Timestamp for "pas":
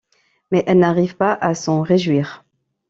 1.15-1.35